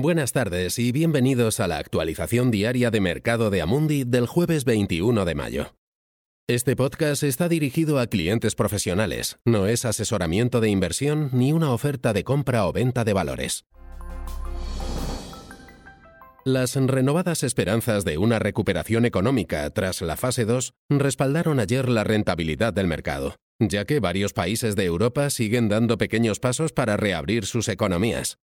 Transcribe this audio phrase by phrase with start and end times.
[0.00, 5.24] Buenas tardes y bienvenidos a la actualización diaria de mercado de Amundi del jueves 21
[5.24, 5.74] de mayo.
[6.46, 12.12] Este podcast está dirigido a clientes profesionales, no es asesoramiento de inversión ni una oferta
[12.12, 13.64] de compra o venta de valores.
[16.44, 22.72] Las renovadas esperanzas de una recuperación económica tras la fase 2 respaldaron ayer la rentabilidad
[22.72, 27.66] del mercado, ya que varios países de Europa siguen dando pequeños pasos para reabrir sus
[27.66, 28.38] economías.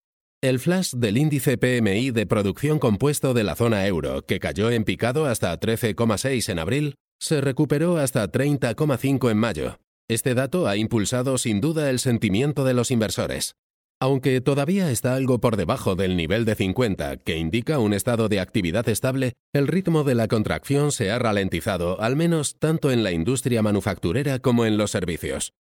[0.44, 4.86] El flash del índice PMI de producción compuesto de la zona euro, que cayó en
[4.86, 9.78] picado hasta 13,6 en abril, se recuperó hasta 30,5 en mayo.
[10.10, 13.54] Este dato ha impulsado sin duda el sentimiento de los inversores.
[14.00, 18.40] Aunque todavía está algo por debajo del nivel de 50, que indica un estado de
[18.40, 23.12] actividad estable, el ritmo de la contracción se ha ralentizado, al menos tanto en la
[23.12, 25.54] industria manufacturera como en los servicios.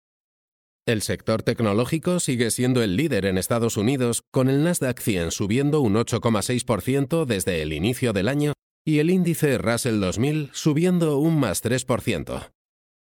[0.89, 5.83] El sector tecnológico sigue siendo el líder en Estados Unidos, con el Nasdaq 100 subiendo
[5.83, 8.55] un 8,6% desde el inicio del año
[8.87, 12.53] y el índice Russell 2000 subiendo un más 3%.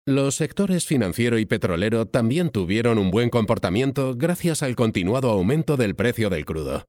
[0.08, 5.96] Los sectores financiero y petrolero también tuvieron un buen comportamiento gracias al continuado aumento del
[5.96, 6.86] precio del crudo.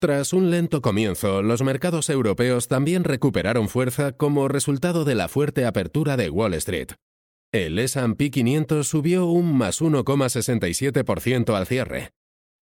[0.00, 5.66] Tras un lento comienzo, los mercados europeos también recuperaron fuerza como resultado de la fuerte
[5.66, 6.88] apertura de Wall Street.
[7.52, 12.12] El S&P 500 subió un más 1,67% al cierre.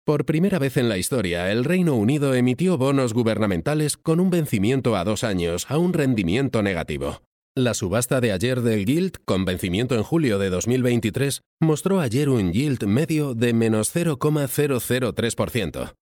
[0.06, 4.96] Por primera vez en la historia, el Reino Unido emitió bonos gubernamentales con un vencimiento
[4.96, 7.24] a dos años a un rendimiento negativo.
[7.56, 12.54] La subasta de ayer del Gilt, con vencimiento en julio de 2023, mostró ayer un
[12.54, 15.96] yield medio de menos 0,003%.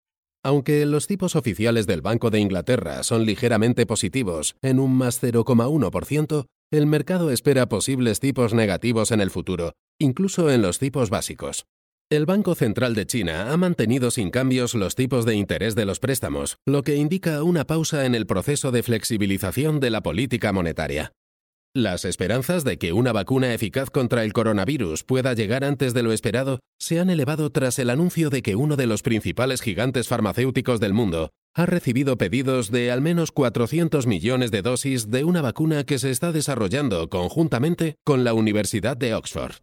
[0.43, 6.47] Aunque los tipos oficiales del Banco de Inglaterra son ligeramente positivos, en un más 0,1%,
[6.73, 11.67] el mercado espera posibles tipos negativos en el futuro, incluso en los tipos básicos.
[12.09, 15.99] El Banco Central de China ha mantenido sin cambios los tipos de interés de los
[15.99, 21.13] préstamos, lo que indica una pausa en el proceso de flexibilización de la política monetaria.
[21.75, 26.13] Las esperanzas de que una vacuna eficaz contra el coronavirus pueda llegar antes de lo
[26.13, 30.79] esperado se han elevado tras el anuncio de que uno de los principales gigantes farmacéuticos
[30.79, 35.83] del mundo ha recibido pedidos de al menos 400 millones de dosis de una vacuna
[35.83, 39.55] que se está desarrollando conjuntamente con la Universidad de Oxford.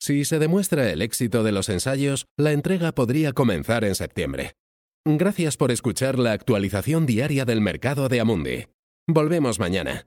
[0.00, 4.54] Si se demuestra el éxito de los ensayos, la entrega podría comenzar en septiembre.
[5.04, 8.66] Gracias por escuchar la actualización diaria del mercado de Amundi.
[9.06, 10.06] Volvemos mañana.